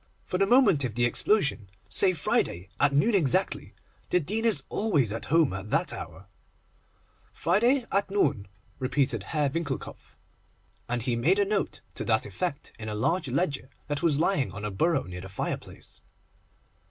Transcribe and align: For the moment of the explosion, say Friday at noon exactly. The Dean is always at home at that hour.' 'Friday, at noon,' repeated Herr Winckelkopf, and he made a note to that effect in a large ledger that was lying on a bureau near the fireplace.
For 0.25 0.39
the 0.39 0.47
moment 0.47 0.83
of 0.83 0.95
the 0.95 1.05
explosion, 1.05 1.69
say 1.87 2.13
Friday 2.13 2.69
at 2.79 2.91
noon 2.91 3.13
exactly. 3.13 3.75
The 4.09 4.19
Dean 4.19 4.45
is 4.45 4.63
always 4.67 5.13
at 5.13 5.25
home 5.25 5.53
at 5.53 5.69
that 5.69 5.93
hour.' 5.93 6.25
'Friday, 7.33 7.85
at 7.91 8.09
noon,' 8.09 8.47
repeated 8.79 9.21
Herr 9.25 9.47
Winckelkopf, 9.51 10.15
and 10.89 11.03
he 11.03 11.15
made 11.15 11.37
a 11.37 11.45
note 11.45 11.81
to 11.93 12.05
that 12.05 12.25
effect 12.25 12.73
in 12.79 12.89
a 12.89 12.95
large 12.95 13.27
ledger 13.29 13.69
that 13.89 14.01
was 14.01 14.17
lying 14.17 14.51
on 14.51 14.65
a 14.65 14.71
bureau 14.71 15.03
near 15.03 15.21
the 15.21 15.29
fireplace. 15.29 16.01